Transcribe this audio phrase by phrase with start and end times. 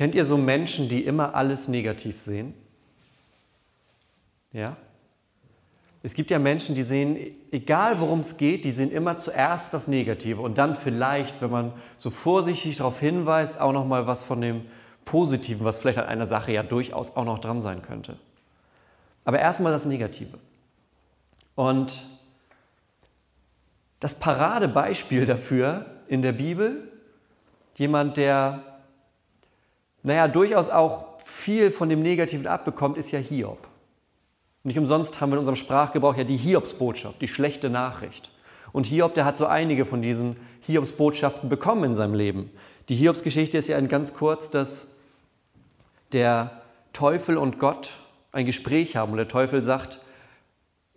[0.00, 2.54] Kennt ihr so Menschen, die immer alles negativ sehen?
[4.50, 4.78] Ja?
[6.02, 7.18] Es gibt ja Menschen, die sehen,
[7.50, 11.74] egal worum es geht, die sehen immer zuerst das Negative und dann vielleicht, wenn man
[11.98, 14.62] so vorsichtig darauf hinweist, auch noch mal was von dem
[15.04, 18.16] Positiven, was vielleicht an einer Sache ja durchaus auch noch dran sein könnte.
[19.26, 20.38] Aber erstmal das Negative.
[21.56, 22.04] Und
[23.98, 26.90] das Paradebeispiel dafür in der Bibel,
[27.76, 28.62] jemand, der,
[30.02, 33.68] naja, durchaus auch viel von dem Negativen abbekommt, ist ja Hiob.
[34.62, 38.30] Nicht umsonst haben wir in unserem Sprachgebrauch ja die Hiobsbotschaft, die schlechte Nachricht.
[38.72, 42.50] Und Hiob, der hat so einige von diesen Hiobsbotschaften bekommen in seinem Leben.
[42.88, 44.86] Die Hiobsgeschichte ist ja ein ganz kurz, dass
[46.12, 46.62] der
[46.92, 47.98] Teufel und Gott
[48.32, 50.00] ein Gespräch haben und der Teufel sagt,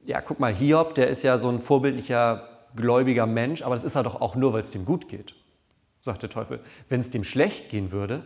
[0.05, 3.95] ja, guck mal, Hiob, der ist ja so ein vorbildlicher, gläubiger Mensch, aber das ist
[3.95, 5.35] er doch auch nur, weil es dem gut geht,
[5.99, 6.59] sagt der Teufel.
[6.89, 8.23] Wenn es dem schlecht gehen würde,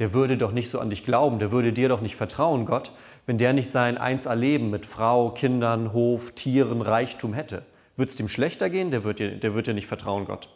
[0.00, 2.90] der würde doch nicht so an dich glauben, der würde dir doch nicht vertrauen, Gott,
[3.26, 7.62] wenn der nicht sein Einserleben mit Frau, Kindern, Hof, Tieren, Reichtum hätte.
[7.96, 10.48] Wird es dem schlechter gehen, der wird, dir, der wird dir nicht vertrauen, Gott.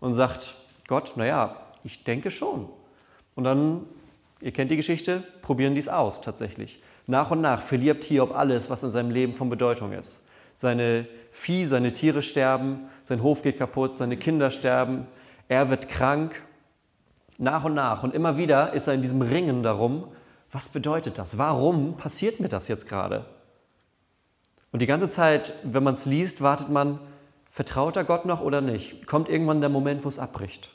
[0.00, 0.54] Und sagt
[0.88, 2.68] Gott, naja, ich denke schon.
[3.36, 3.86] Und dann,
[4.40, 6.82] ihr kennt die Geschichte, probieren die es aus tatsächlich.
[7.06, 10.24] Nach und nach verliert Hiob alles, was in seinem Leben von Bedeutung ist.
[10.56, 15.06] Seine Vieh, seine Tiere sterben, sein Hof geht kaputt, seine Kinder sterben,
[15.48, 16.42] er wird krank.
[17.40, 18.02] Nach und nach.
[18.02, 20.06] Und immer wieder ist er in diesem Ringen darum,
[20.52, 21.38] was bedeutet das?
[21.38, 23.24] Warum passiert mir das jetzt gerade?
[24.72, 27.00] Und die ganze Zeit, wenn man es liest, wartet man,
[27.50, 29.06] vertraut er Gott noch oder nicht?
[29.06, 30.70] Kommt irgendwann der Moment, wo es abbricht.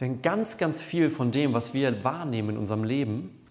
[0.00, 3.44] Denn ganz, ganz viel von dem, was wir wahrnehmen in unserem Leben,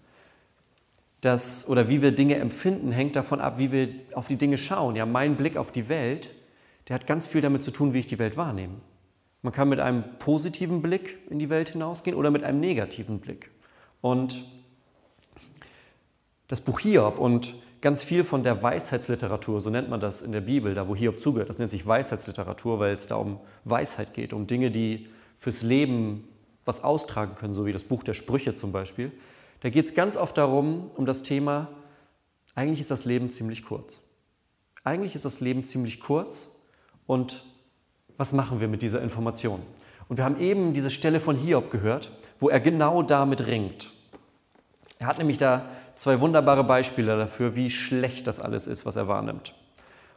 [1.20, 4.96] das, oder wie wir Dinge empfinden, hängt davon ab, wie wir auf die Dinge schauen.
[4.96, 6.30] Ja, mein Blick auf die Welt,
[6.88, 8.76] der hat ganz viel damit zu tun, wie ich die Welt wahrnehme.
[9.42, 13.50] Man kann mit einem positiven Blick in die Welt hinausgehen oder mit einem negativen Blick.
[14.00, 14.42] Und
[16.48, 20.40] das Buch Hiob und ganz viel von der Weisheitsliteratur, so nennt man das in der
[20.40, 24.32] Bibel, da wo Hiob zugehört, das nennt sich Weisheitsliteratur, weil es da um Weisheit geht,
[24.32, 26.26] um Dinge, die fürs Leben
[26.64, 29.12] was austragen können, so wie das Buch der Sprüche zum Beispiel.
[29.60, 31.68] Da geht es ganz oft darum, um das Thema,
[32.54, 34.00] eigentlich ist das Leben ziemlich kurz.
[34.84, 36.60] Eigentlich ist das Leben ziemlich kurz
[37.06, 37.44] und
[38.18, 39.62] was machen wir mit dieser Information?
[40.08, 43.90] Und wir haben eben diese Stelle von Hiob gehört, wo er genau damit ringt.
[44.98, 49.08] Er hat nämlich da zwei wunderbare Beispiele dafür, wie schlecht das alles ist, was er
[49.08, 49.54] wahrnimmt.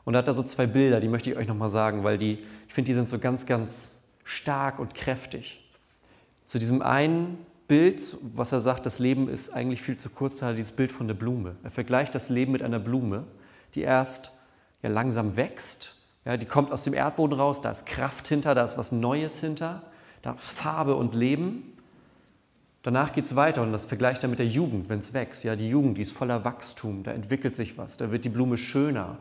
[0.03, 2.37] Und er hat da so zwei Bilder, die möchte ich euch nochmal sagen, weil die,
[2.67, 5.69] ich finde, die sind so ganz, ganz stark und kräftig.
[6.45, 7.37] Zu diesem einen
[7.67, 10.71] Bild, was er sagt, das Leben ist eigentlich viel zu kurz, da hat er dieses
[10.71, 11.55] Bild von der Blume.
[11.63, 13.25] Er vergleicht das Leben mit einer Blume,
[13.75, 14.31] die erst
[14.81, 18.63] ja, langsam wächst ja, die kommt aus dem Erdboden raus, da ist Kraft hinter, da
[18.63, 19.81] ist was Neues hinter,
[20.21, 21.73] da ist Farbe und Leben.
[22.83, 25.43] Danach geht es weiter und das vergleicht er mit der Jugend, wenn es wächst.
[25.43, 28.57] Ja, die Jugend, die ist voller Wachstum, da entwickelt sich was, da wird die Blume
[28.57, 29.17] schöner.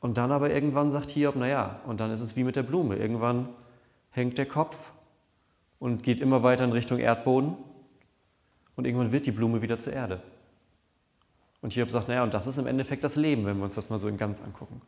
[0.00, 2.96] Und dann aber irgendwann sagt Hiob, naja, und dann ist es wie mit der Blume.
[2.96, 3.48] Irgendwann
[4.10, 4.92] hängt der Kopf
[5.78, 7.56] und geht immer weiter in Richtung Erdboden
[8.76, 10.22] und irgendwann wird die Blume wieder zur Erde.
[11.62, 13.90] Und Hiob sagt, naja, und das ist im Endeffekt das Leben, wenn wir uns das
[13.90, 14.80] mal so in ganz angucken.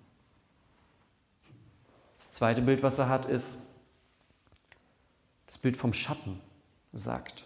[2.28, 3.66] Das zweite Bild, was er hat, ist
[5.46, 6.40] das Bild vom Schatten.
[6.92, 7.44] Sagt,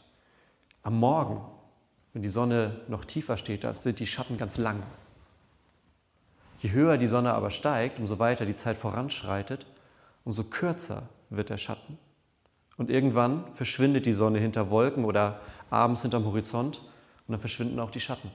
[0.82, 1.40] am Morgen,
[2.12, 4.82] wenn die Sonne noch tiefer steht, da sind die Schatten ganz lang.
[6.58, 9.66] Je höher die Sonne aber steigt, umso weiter die Zeit voranschreitet,
[10.24, 11.98] umso kürzer wird der Schatten.
[12.76, 16.78] Und irgendwann verschwindet die Sonne hinter Wolken oder abends hinterm Horizont
[17.26, 18.30] und dann verschwinden auch die Schatten.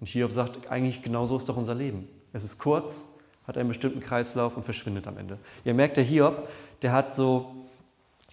[0.00, 2.08] Und Hiob sagt, eigentlich genauso ist doch unser Leben.
[2.32, 3.04] Es ist kurz,
[3.48, 5.38] hat einen bestimmten Kreislauf und verschwindet am Ende.
[5.64, 6.48] Ihr merkt, der Hiob,
[6.82, 7.54] der hat so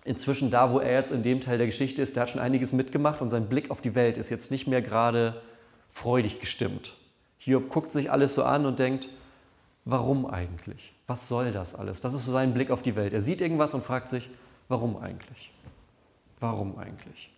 [0.04, 2.74] inzwischen da, wo er jetzt in dem Teil der Geschichte ist, der hat schon einiges
[2.74, 5.42] mitgemacht und sein Blick auf die Welt ist jetzt nicht mehr gerade
[5.88, 6.94] freudig gestimmt.
[7.40, 9.10] Hiob guckt sich alles so an und denkt,
[9.86, 10.94] warum eigentlich?
[11.08, 12.02] Was soll das alles?
[12.02, 13.14] Das ist so sein Blick auf die Welt.
[13.14, 14.30] Er sieht irgendwas und fragt sich,
[14.68, 15.52] warum eigentlich?
[16.40, 17.32] Warum eigentlich?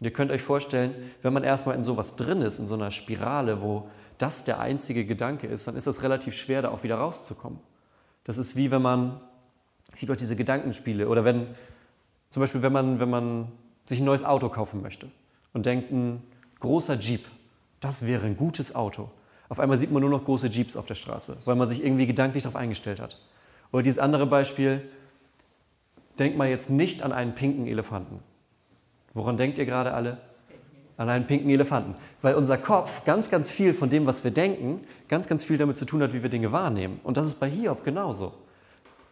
[0.00, 2.90] Und ihr könnt euch vorstellen, wenn man erstmal in sowas drin ist, in so einer
[2.90, 3.88] Spirale, wo
[4.20, 7.58] das der einzige Gedanke ist, dann ist es relativ schwer, da auch wieder rauszukommen.
[8.24, 9.20] Das ist wie wenn man,
[9.92, 11.46] es gibt auch diese Gedankenspiele, oder wenn,
[12.28, 13.50] zum Beispiel, wenn man, wenn man
[13.86, 15.10] sich ein neues Auto kaufen möchte
[15.54, 16.22] und denkt, ein
[16.60, 17.24] großer Jeep,
[17.80, 19.10] das wäre ein gutes Auto.
[19.48, 22.06] Auf einmal sieht man nur noch große Jeeps auf der Straße, weil man sich irgendwie
[22.06, 23.18] gedanklich darauf eingestellt hat.
[23.72, 24.82] Oder dieses andere Beispiel,
[26.18, 28.20] denkt mal jetzt nicht an einen pinken Elefanten.
[29.14, 30.18] Woran denkt ihr gerade alle?
[31.00, 31.94] An einen pinken Elefanten.
[32.20, 35.78] Weil unser Kopf ganz, ganz viel von dem, was wir denken, ganz, ganz viel damit
[35.78, 37.00] zu tun hat, wie wir Dinge wahrnehmen.
[37.02, 38.34] Und das ist bei Hiob genauso.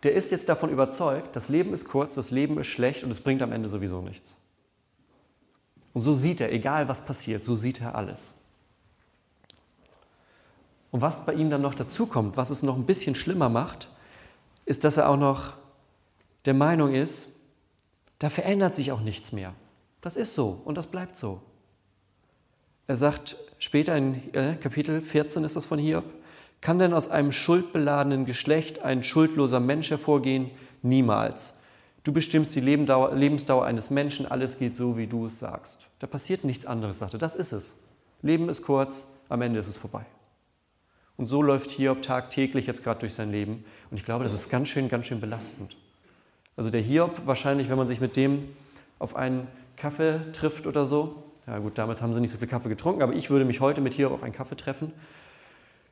[0.03, 3.21] der ist jetzt davon überzeugt, das Leben ist kurz, das Leben ist schlecht und es
[3.21, 4.37] bringt am Ende sowieso nichts.
[5.95, 8.37] Und so sieht er, egal was passiert, so sieht er alles.
[10.91, 13.89] Und was bei ihm dann noch dazu kommt, was es noch ein bisschen schlimmer macht,
[14.67, 15.55] ist, dass er auch noch
[16.45, 17.31] der Meinung ist,
[18.19, 19.55] da verändert sich auch nichts mehr.
[20.03, 21.41] Das ist so und das bleibt so.
[22.89, 26.05] Er sagt später in äh, Kapitel 14 ist das von Hiob,
[26.63, 30.51] kann denn aus einem schuldbeladenen Geschlecht ein schuldloser Mensch hervorgehen?
[30.81, 31.55] Niemals.
[32.03, 35.91] Du bestimmst die Lebensdauer eines Menschen, alles geht so, wie du es sagst.
[35.99, 37.19] Da passiert nichts anderes, sagte.
[37.19, 37.75] Das ist es.
[38.23, 40.07] Leben ist kurz, am Ende ist es vorbei.
[41.19, 43.65] Und so läuft Hiob tagtäglich jetzt gerade durch sein Leben.
[43.91, 45.77] Und ich glaube, das ist ganz schön, ganz schön belastend.
[46.57, 48.49] Also der Hiob wahrscheinlich, wenn man sich mit dem
[48.99, 49.47] auf einen
[49.77, 53.15] Kaffee trifft oder so, ja gut, damals haben sie nicht so viel Kaffee getrunken, aber
[53.15, 54.93] ich würde mich heute mit Hiob auf einen Kaffee treffen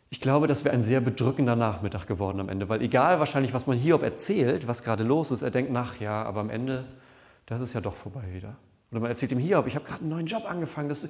[0.09, 3.67] ich glaube, das wäre ein sehr bedrückender Nachmittag geworden am Ende, weil egal wahrscheinlich, was
[3.67, 6.85] man Hiob erzählt, was gerade los ist, er denkt nach, ja, aber am Ende,
[7.47, 8.57] das ist ja doch vorbei wieder.
[8.93, 11.09] Oder man erzählt ihm Hiob, ich habe gerade einen neuen Job angefangen, das,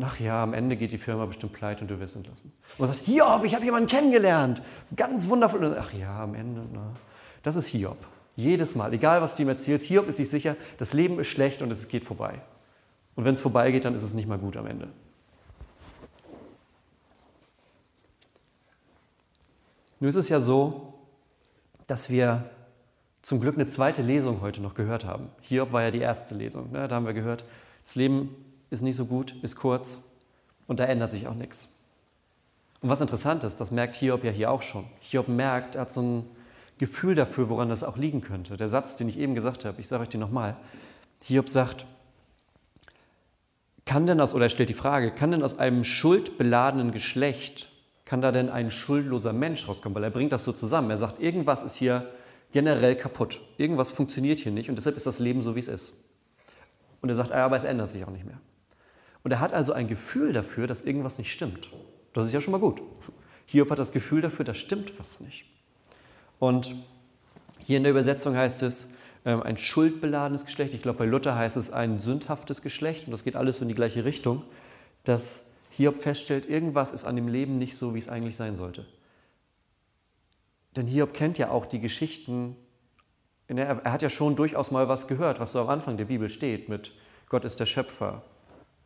[0.00, 2.52] ach ja, am Ende geht die Firma bestimmt pleite und du wirst entlassen.
[2.78, 4.62] Und man sagt, Hiob, ich habe jemanden kennengelernt,
[4.94, 5.64] ganz wundervoll.
[5.64, 6.94] Und ach ja, am Ende, na.
[7.42, 7.98] das ist Hiob.
[8.36, 11.62] Jedes Mal, egal was du ihm erzählst, Hiob ist sich sicher, das Leben ist schlecht
[11.62, 12.40] und es geht vorbei.
[13.16, 14.88] Und wenn es vorbeigeht, dann ist es nicht mal gut am Ende.
[20.00, 20.94] Nur ist es ja so,
[21.86, 22.48] dass wir
[23.20, 25.28] zum Glück eine zweite Lesung heute noch gehört haben.
[25.42, 26.72] Hiob war ja die erste Lesung.
[26.72, 26.88] Ne?
[26.88, 27.44] Da haben wir gehört,
[27.84, 28.34] das Leben
[28.70, 30.02] ist nicht so gut, ist kurz
[30.66, 31.74] und da ändert sich auch nichts.
[32.80, 34.86] Und was interessant ist, das merkt Hiob ja hier auch schon.
[35.00, 36.30] Hiob merkt, er hat so ein
[36.78, 38.56] Gefühl dafür, woran das auch liegen könnte.
[38.56, 40.56] Der Satz, den ich eben gesagt habe, ich sage euch den nochmal.
[41.24, 41.84] Hiob sagt,
[43.90, 47.72] kann denn aus, oder er stellt die Frage, kann denn aus einem schuldbeladenen Geschlecht
[48.04, 49.96] kann da denn ein schuldloser Mensch rauskommen?
[49.96, 50.90] Weil er bringt das so zusammen.
[50.90, 52.08] Er sagt, irgendwas ist hier
[52.52, 53.40] generell kaputt.
[53.58, 55.94] Irgendwas funktioniert hier nicht und deshalb ist das Leben so, wie es ist.
[57.00, 58.38] Und er sagt, ah, aber es ändert sich auch nicht mehr.
[59.24, 61.70] Und er hat also ein Gefühl dafür, dass irgendwas nicht stimmt.
[62.12, 62.80] Das ist ja schon mal gut.
[63.46, 65.46] Hiob hat das Gefühl dafür, da stimmt was nicht.
[66.38, 66.76] Und
[67.64, 68.88] hier in der Übersetzung heißt es,
[69.24, 70.74] ein schuldbeladenes Geschlecht.
[70.74, 73.06] Ich glaube, bei Luther heißt es ein sündhaftes Geschlecht.
[73.06, 74.42] Und das geht alles in die gleiche Richtung,
[75.04, 78.86] dass Hiob feststellt, irgendwas ist an dem Leben nicht so, wie es eigentlich sein sollte.
[80.76, 82.56] Denn Hiob kennt ja auch die Geschichten,
[83.46, 86.68] er hat ja schon durchaus mal was gehört, was so am Anfang der Bibel steht,
[86.68, 86.92] mit
[87.28, 88.22] Gott ist der Schöpfer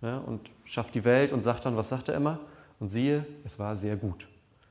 [0.01, 2.41] ja, und schafft die Welt und sagt dann, was sagt er immer?
[2.81, 4.27] Und siehe, es war sehr gut.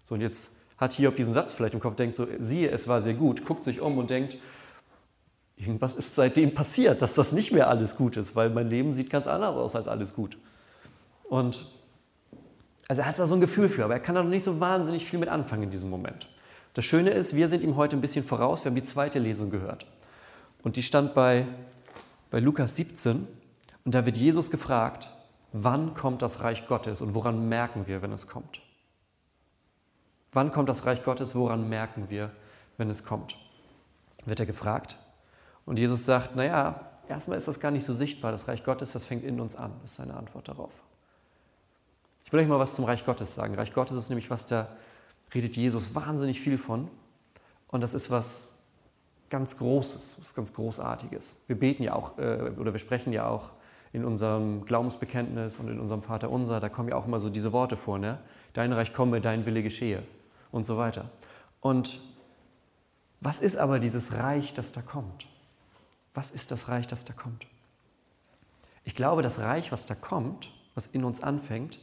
[0.06, 3.01] So, und jetzt hat Hiob diesen Satz vielleicht im Kopf, denkt so, siehe, es war
[3.01, 4.38] sehr gut, guckt sich um und denkt,
[5.55, 9.09] irgendwas ist seitdem passiert, dass das nicht mehr alles gut ist, weil mein Leben sieht
[9.09, 10.38] ganz anders aus als alles gut.
[11.23, 11.65] Und
[12.88, 14.59] also er hat da so ein Gefühl für, aber er kann da noch nicht so
[14.59, 16.27] wahnsinnig viel mit anfangen in diesem Moment.
[16.73, 18.63] Das Schöne ist, wir sind ihm heute ein bisschen voraus.
[18.63, 19.85] Wir haben die zweite Lesung gehört.
[20.63, 21.45] Und die stand bei,
[22.31, 23.27] bei Lukas 17.
[23.85, 25.09] Und da wird Jesus gefragt,
[25.51, 28.61] wann kommt das Reich Gottes und woran merken wir, wenn es kommt?
[30.31, 32.31] Wann kommt das Reich Gottes, woran merken wir,
[32.77, 33.38] wenn es kommt?
[34.25, 34.97] Wird er gefragt.
[35.65, 38.31] Und Jesus sagt, naja, erstmal ist das gar nicht so sichtbar.
[38.31, 40.71] Das Reich Gottes, das fängt in uns an, ist seine Antwort darauf.
[42.25, 43.56] Ich will euch mal was zum Reich Gottes sagen.
[43.56, 44.68] Reich Gottes ist nämlich was, da
[45.33, 46.89] redet Jesus wahnsinnig viel von.
[47.68, 48.48] Und das ist was
[49.30, 51.36] ganz Großes, was ganz Großartiges.
[51.48, 53.50] Wir beten ja auch, äh, oder wir sprechen ja auch
[53.92, 57.52] in unserem Glaubensbekenntnis und in unserem Vater Unser, da kommen ja auch immer so diese
[57.52, 58.19] Worte vor, ne?
[58.54, 60.04] Dein Reich komme, dein Wille geschehe
[60.52, 61.09] und so weiter.
[61.61, 61.99] Und
[63.21, 65.28] was ist aber dieses Reich, das da kommt?
[66.13, 67.47] Was ist das Reich, das da kommt?
[68.83, 71.79] Ich glaube, das Reich, was da kommt, was in uns anfängt,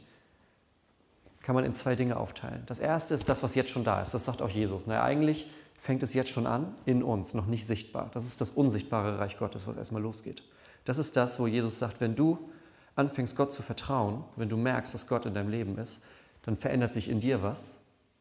[1.41, 2.63] kann man in zwei Dinge aufteilen.
[2.67, 4.13] Das erste ist das, was jetzt schon da ist.
[4.13, 4.85] Das sagt auch Jesus.
[4.85, 8.11] Na, eigentlich fängt es jetzt schon an, in uns, noch nicht sichtbar.
[8.13, 10.43] Das ist das unsichtbare Reich Gottes, was erstmal losgeht.
[10.85, 12.51] Das ist das, wo Jesus sagt, wenn du
[12.95, 16.03] anfängst, Gott zu vertrauen, wenn du merkst, dass Gott in deinem Leben ist,
[16.43, 17.77] dann verändert sich in dir was,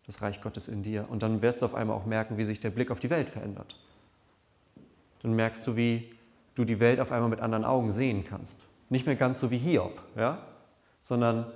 [0.07, 1.07] das Reich Gottes in dir.
[1.11, 3.29] Und dann wirst du auf einmal auch merken, wie sich der Blick auf die Welt
[3.29, 3.77] verändert.
[5.23, 6.13] Dann merkst du, wie
[6.55, 8.69] du die Welt auf einmal mit anderen Augen sehen kannst.
[8.89, 10.39] Nicht mehr ganz so wie Hiob, ja?
[11.03, 11.47] sondern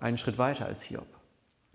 [0.00, 1.06] einen Schritt weiter als Hiob.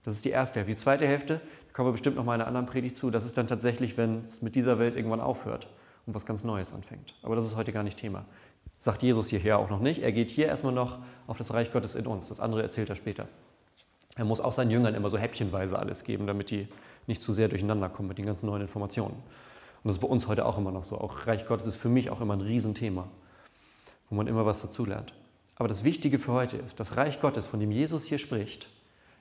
[0.04, 0.72] Das ist die erste Hälfte.
[0.72, 3.26] Die zweite Hälfte, da kommen wir bestimmt noch mal in einer anderen Predigt zu, das
[3.26, 5.68] ist dann tatsächlich, wenn es mit dieser Welt irgendwann aufhört
[6.06, 7.16] und was ganz Neues anfängt.
[7.22, 8.26] Aber das ist heute gar nicht Thema.
[8.80, 10.02] Sagt Jesus hierher auch noch nicht.
[10.02, 12.30] Er geht hier erstmal noch auf das Reich Gottes in uns.
[12.30, 13.28] Das andere erzählt er später.
[14.16, 16.68] Er muss auch seinen Jüngern immer so häppchenweise alles geben, damit die
[17.06, 19.22] nicht zu sehr durcheinander kommen mit den ganzen neuen Informationen.
[19.84, 20.98] Und das ist bei uns heute auch immer noch so.
[20.98, 23.08] Auch Reich Gottes ist für mich auch immer ein Riesenthema,
[24.10, 25.14] wo man immer was dazulernt.
[25.56, 28.70] Aber das Wichtige für heute ist, das Reich Gottes, von dem Jesus hier spricht,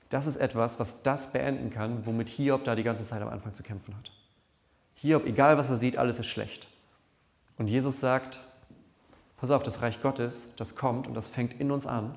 [0.09, 3.53] das ist etwas, was das beenden kann, womit Hiob da die ganze Zeit am Anfang
[3.53, 4.11] zu kämpfen hat.
[4.95, 6.67] Hiob, egal was er sieht, alles ist schlecht.
[7.57, 8.39] Und Jesus sagt,
[9.37, 12.15] pass auf, das Reich Gottes, das kommt und das fängt in uns an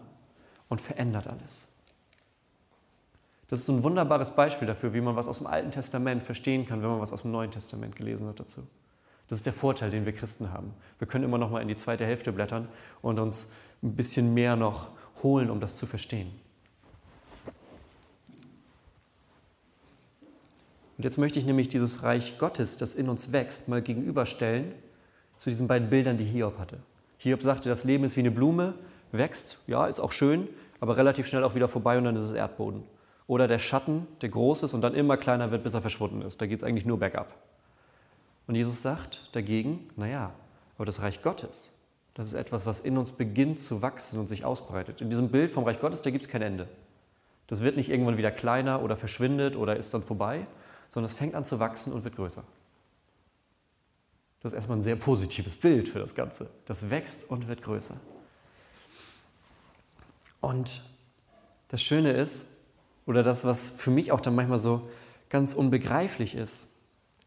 [0.68, 1.68] und verändert alles.
[3.48, 6.82] Das ist ein wunderbares Beispiel dafür, wie man was aus dem Alten Testament verstehen kann,
[6.82, 8.66] wenn man was aus dem Neuen Testament gelesen hat dazu.
[9.28, 10.72] Das ist der Vorteil, den wir Christen haben.
[10.98, 12.68] Wir können immer noch mal in die zweite Hälfte blättern
[13.02, 13.48] und uns
[13.82, 14.88] ein bisschen mehr noch
[15.22, 16.30] holen, um das zu verstehen.
[20.96, 24.72] Und jetzt möchte ich nämlich dieses Reich Gottes, das in uns wächst, mal gegenüberstellen
[25.38, 26.78] zu diesen beiden Bildern, die Hiob hatte.
[27.18, 28.74] Hiob sagte, das Leben ist wie eine Blume,
[29.10, 30.48] wächst, ja, ist auch schön,
[30.80, 32.84] aber relativ schnell auch wieder vorbei und dann ist es Erdboden.
[33.26, 36.40] Oder der Schatten, der groß ist und dann immer kleiner wird, bis er verschwunden ist.
[36.40, 37.35] Da geht es eigentlich nur bergab.
[38.47, 40.33] Und Jesus sagt dagegen, naja,
[40.76, 41.73] aber das Reich Gottes,
[42.12, 45.00] das ist etwas, was in uns beginnt zu wachsen und sich ausbreitet.
[45.00, 46.69] In diesem Bild vom Reich Gottes, da gibt es kein Ende.
[47.47, 50.47] Das wird nicht irgendwann wieder kleiner oder verschwindet oder ist dann vorbei,
[50.88, 52.45] sondern es fängt an zu wachsen und wird größer.
[54.40, 56.50] Das ist erstmal ein sehr positives Bild für das Ganze.
[56.66, 57.97] Das wächst und wird größer.
[60.40, 60.83] Und
[61.69, 62.49] das Schöne ist,
[63.06, 64.88] oder das, was für mich auch dann manchmal so
[65.28, 66.68] ganz unbegreiflich ist,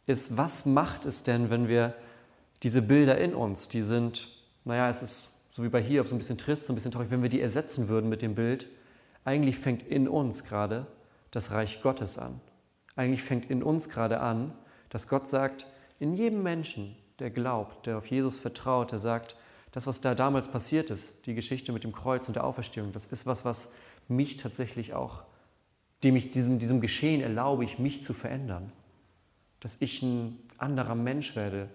[0.06, 1.94] ist, was macht es denn, wenn wir
[2.64, 4.30] diese Bilder in uns, die sind,
[4.64, 7.12] naja, es ist so wie bei hier, so ein bisschen trist, so ein bisschen traurig,
[7.12, 8.68] wenn wir die ersetzen würden mit dem Bild,
[9.26, 10.88] eigentlich fängt in uns gerade
[11.32, 12.40] das Reich Gottes an.
[12.96, 14.54] Eigentlich fängt in uns gerade an,
[14.90, 15.68] dass Gott sagt,
[16.00, 19.36] in jedem Menschen, der glaubt, der auf Jesus vertraut, der sagt,
[19.72, 23.06] das, was da damals passiert ist, die Geschichte mit dem Kreuz und der Auferstehung, das
[23.06, 23.70] ist was, was
[24.08, 25.24] mich tatsächlich auch,
[26.04, 28.72] dem ich diesem, diesem Geschehen erlaube, ich mich zu verändern
[29.60, 31.70] dass ich ein anderer Mensch werde.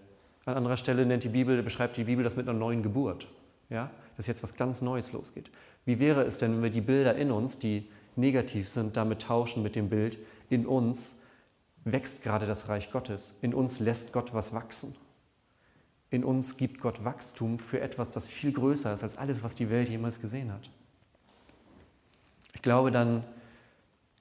[0.44, 3.28] An anderer Stelle nennt die Bibel, beschreibt die Bibel das mit einer neuen Geburt.
[3.70, 3.90] Ja?
[4.16, 5.50] Dass jetzt was ganz Neues losgeht.
[5.84, 9.62] Wie wäre es denn, wenn wir die Bilder in uns, die negativ sind, damit tauschen
[9.62, 10.18] mit dem Bild,
[10.50, 11.18] in uns
[11.84, 13.38] wächst gerade das Reich Gottes.
[13.42, 14.94] In uns lässt Gott was wachsen.
[16.10, 19.70] In uns gibt Gott Wachstum für etwas, das viel größer ist als alles, was die
[19.70, 20.70] Welt jemals gesehen hat.
[22.54, 23.24] Ich glaube, dann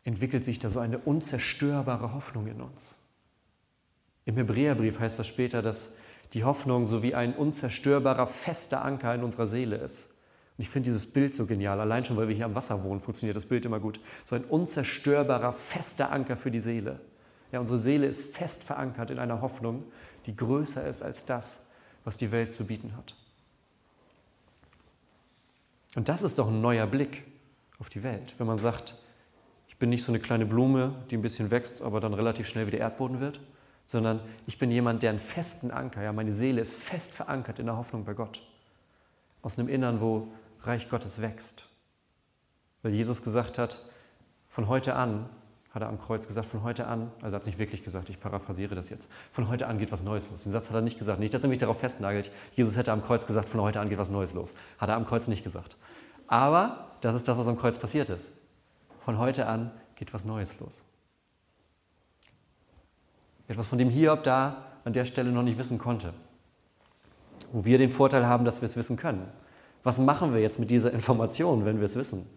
[0.04, 2.96] entwickelt sich da so eine unzerstörbare Hoffnung in uns.
[4.26, 5.92] Im Hebräerbrief heißt das später, dass
[6.34, 10.12] die Hoffnung so wie ein unzerstörbarer, fester Anker in unserer Seele ist.
[10.58, 11.80] Und ich finde dieses Bild so genial.
[11.80, 14.00] Allein schon, weil wir hier am Wasser wohnen, funktioniert das Bild immer gut.
[14.26, 17.00] So ein unzerstörbarer, fester Anker für die Seele.
[17.52, 19.84] Ja, unsere Seele ist fest verankert in einer Hoffnung,
[20.26, 21.68] die größer ist als das,
[22.06, 23.16] was die Welt zu bieten hat.
[25.96, 27.24] Und das ist doch ein neuer Blick
[27.80, 28.96] auf die Welt, wenn man sagt,
[29.82, 32.78] bin nicht so eine kleine Blume, die ein bisschen wächst, aber dann relativ schnell wieder
[32.78, 33.42] Erdboden wird,
[33.84, 37.66] sondern ich bin jemand, der einen festen Anker, ja, meine Seele ist fest verankert in
[37.66, 38.44] der Hoffnung bei Gott.
[39.42, 40.28] Aus einem Innern, wo
[40.62, 41.68] Reich Gottes wächst.
[42.84, 43.84] Weil Jesus gesagt hat,
[44.48, 45.28] von heute an,
[45.72, 48.20] hat er am Kreuz gesagt, von heute an, also hat es nicht wirklich gesagt, ich
[48.20, 50.44] paraphrasiere das jetzt, von heute an geht was Neues los.
[50.44, 52.30] Den Satz hat er nicht gesagt, nicht, dass er mich darauf festnagelt.
[52.54, 54.54] Jesus hätte am Kreuz gesagt, von heute an geht was Neues los.
[54.78, 55.76] Hat er am Kreuz nicht gesagt.
[56.28, 58.32] Aber das ist das, was am Kreuz passiert ist.
[59.02, 60.86] Von heute an geht was Neues los.
[63.48, 66.14] Etwas, von dem Hiob da an der Stelle noch nicht wissen konnte.
[67.52, 69.28] Wo wir den Vorteil haben, dass wir es wissen können.
[69.84, 72.28] Was machen wir jetzt mit dieser Information, wenn wir es wissen?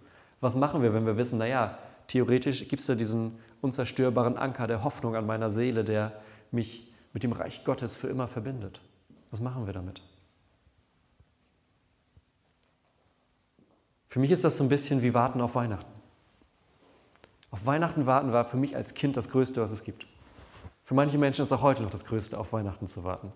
[0.40, 1.78] Was machen wir, wenn wir wissen, naja,
[2.09, 7.23] theoretisch gibt es da diesen unzerstörbaren Anker der Hoffnung an meiner Seele, der mich mit
[7.23, 8.80] dem Reich Gottes für immer verbindet?
[9.30, 10.02] Was machen wir damit?
[14.06, 16.03] Für mich ist das so ein bisschen wie Warten auf Weihnachten.
[17.54, 20.08] Auf Weihnachten warten war für mich als Kind das Größte, was es gibt.
[20.82, 23.32] Für manche Menschen ist auch heute noch das Größte, auf Weihnachten zu warten.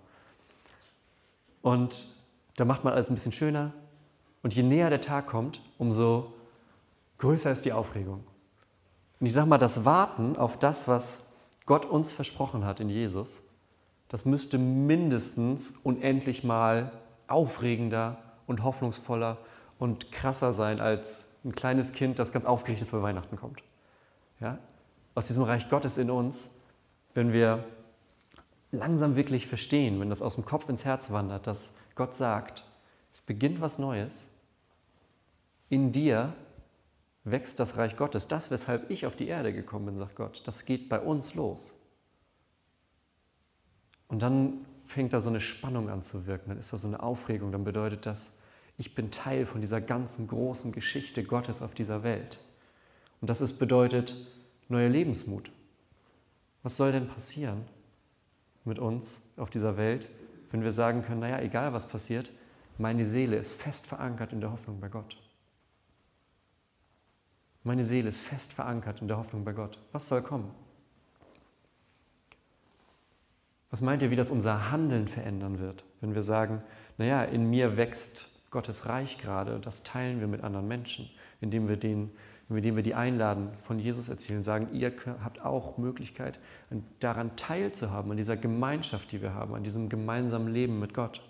[1.63, 2.09] Und
[2.57, 3.73] da macht man alles ein bisschen schöner.
[4.43, 6.33] Und je näher der Tag kommt, umso
[7.19, 8.25] größer ist die Aufregung.
[9.21, 11.21] Und ich sage mal, das Warten auf das, was
[11.65, 13.41] Gott uns versprochen hat in Jesus,
[14.09, 16.91] das müsste mindestens unendlich mal
[17.29, 19.39] aufregender und hoffnungsvoller
[19.79, 23.63] und krasser sein als ein kleines Kind, das ganz aufgeregt ist, weil Weihnachten kommt.
[24.41, 24.59] Ja?
[25.15, 26.51] Aus diesem Reich Gottes in uns
[27.19, 27.65] wenn wir
[28.71, 32.65] langsam wirklich verstehen, wenn das aus dem Kopf ins Herz wandert, dass Gott sagt,
[33.13, 34.29] es beginnt was Neues,
[35.69, 36.33] in dir
[37.25, 38.29] wächst das Reich Gottes.
[38.29, 41.75] Das, weshalb ich auf die Erde gekommen bin, sagt Gott, das geht bei uns los.
[44.07, 47.03] Und dann fängt da so eine Spannung an zu wirken, dann ist da so eine
[47.03, 48.31] Aufregung, dann bedeutet das,
[48.77, 52.39] ich bin Teil von dieser ganzen großen Geschichte Gottes auf dieser Welt.
[53.21, 54.15] Und das ist, bedeutet
[54.69, 55.51] neuer Lebensmut.
[56.63, 57.65] Was soll denn passieren
[58.65, 60.09] mit uns auf dieser Welt,
[60.51, 62.31] wenn wir sagen können, naja, egal was passiert,
[62.79, 65.17] meine Seele ist fest verankert in der Hoffnung bei Gott.
[67.65, 69.79] Meine Seele ist fest verankert in der Hoffnung bei Gott.
[69.93, 70.55] Was soll kommen?
[73.71, 76.63] Was meint ihr, wie das unser Handeln verändern wird, wenn wir sagen,
[76.97, 81.11] naja, in mir wächst Gottes Reich gerade, das teilen wir mit anderen Menschen,
[81.41, 82.11] indem wir, den,
[82.57, 86.41] indem wir die einladen, von Jesus erzählen, sagen, ihr habt auch Möglichkeit,
[86.99, 91.23] daran teilzuhaben, an dieser Gemeinschaft, die wir haben, an diesem gemeinsamen Leben mit Gott.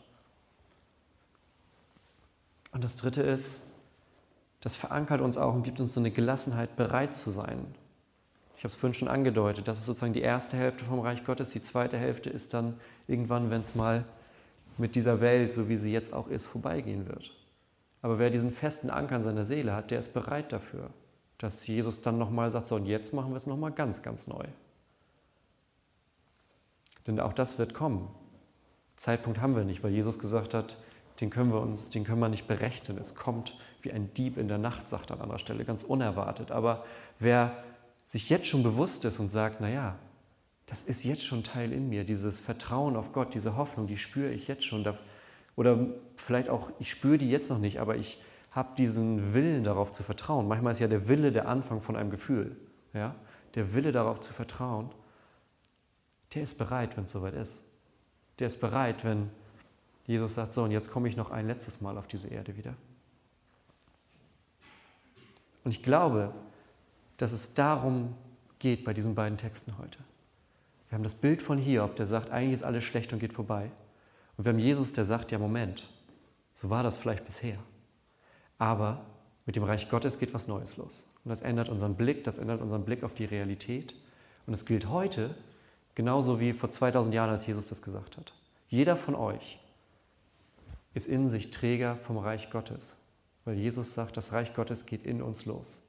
[2.73, 3.63] Und das Dritte ist,
[4.61, 7.67] das verankert uns auch und gibt uns so eine Gelassenheit, bereit zu sein.
[8.57, 11.51] Ich habe es vorhin schon angedeutet, das ist sozusagen die erste Hälfte vom Reich Gottes.
[11.51, 12.75] Die zweite Hälfte ist dann
[13.07, 14.05] irgendwann, wenn es mal
[14.79, 17.35] mit dieser Welt, so wie sie jetzt auch ist, vorbeigehen wird.
[18.03, 20.91] Aber wer diesen festen Anker in seiner Seele hat, der ist bereit dafür,
[21.39, 24.45] dass Jesus dann nochmal sagt, so und jetzt machen wir es nochmal ganz, ganz neu.
[27.07, 28.09] Denn auch das wird kommen.
[28.97, 30.77] Zeitpunkt haben wir nicht, weil Jesus gesagt hat,
[31.21, 32.99] den können wir uns, den können wir nicht berechnen.
[32.99, 36.51] Es kommt wie ein Dieb in der Nacht, sagt er an anderer Stelle, ganz unerwartet.
[36.51, 36.85] Aber
[37.19, 37.65] wer
[38.05, 39.97] sich jetzt schon bewusst ist und sagt, naja,
[40.67, 44.31] das ist jetzt schon Teil in mir, dieses Vertrauen auf Gott, diese Hoffnung, die spüre
[44.31, 44.87] ich jetzt schon.
[45.57, 49.93] Oder vielleicht auch, ich spüre die jetzt noch nicht, aber ich habe diesen Willen darauf
[49.93, 50.49] zu vertrauen.
[50.49, 52.57] Manchmal ist ja der Wille der Anfang von einem Gefühl.
[52.93, 53.15] Ja?
[53.55, 54.91] Der Wille darauf zu vertrauen,
[56.35, 57.63] der ist bereit, wenn es soweit ist.
[58.39, 59.31] Der ist bereit, wenn
[60.07, 62.75] Jesus sagt, so, und jetzt komme ich noch ein letztes Mal auf diese Erde wieder.
[65.65, 66.33] Und ich glaube,
[67.19, 68.15] dass es darum
[68.59, 69.99] geht bei diesen beiden Texten heute.
[70.89, 73.71] Wir haben das Bild von Hiob, der sagt, eigentlich ist alles schlecht und geht vorbei.
[74.37, 75.89] Und wir haben Jesus, der sagt, ja Moment,
[76.55, 77.59] so war das vielleicht bisher.
[78.59, 79.07] Aber
[79.47, 81.07] mit dem Reich Gottes geht was Neues los.
[81.25, 83.95] Und das ändert unseren Blick, das ändert unseren Blick auf die Realität.
[84.47, 85.35] Und es gilt heute
[85.95, 88.35] genauso wie vor 2000 Jahren, als Jesus das gesagt hat.
[88.69, 89.59] Jeder von euch
[90.95, 92.97] ist in sich Träger vom Reich Gottes,
[93.45, 95.81] weil Jesus sagt, das Reich Gottes geht in uns los,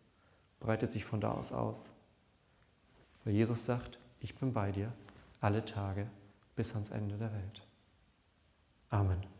[0.59, 1.89] breitet sich von da aus aus.
[3.23, 4.91] Weil Jesus sagt, ich bin bei dir
[5.41, 6.07] alle Tage
[6.55, 7.65] bis ans Ende der Welt.
[8.89, 9.38] Amen.